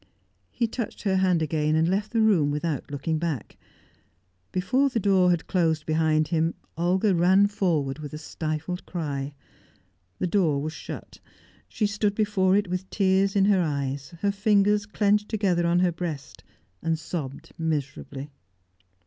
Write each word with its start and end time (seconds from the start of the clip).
He 0.49 0.65
touched 0.65 1.03
her 1.03 1.17
hand 1.17 1.43
again, 1.43 1.75
and 1.75 1.87
left 1.87 2.09
the 2.11 2.21
room 2.23 2.49
without 2.49 2.89
looking 2.89 3.19
back. 3.19 3.55
Before 4.51 4.89
the 4.89 4.99
door 4.99 5.29
had 5.29 5.45
closed 5.45 5.85
behind 5.85 6.29
him, 6.29 6.55
Olga 6.75 7.13
ran 7.13 7.45
forward 7.45 7.99
with 7.99 8.11
a 8.11 8.17
stifled 8.17 8.83
cry. 8.87 9.35
The 10.17 10.25
door 10.25 10.59
was 10.59 10.73
shut. 10.73 11.19
She 11.69 11.85
stood 11.85 12.15
before 12.15 12.55
it 12.55 12.67
with 12.67 12.89
tears 12.89 13.35
in 13.35 13.45
her 13.45 13.61
eyes, 13.61 14.15
her 14.21 14.31
fingers 14.31 14.87
clenched 14.87 15.29
together 15.29 15.67
on 15.67 15.81
her 15.81 15.91
breast, 15.91 16.43
and 16.81 16.97
sobbed 16.97 17.51
miserably. 17.59 18.31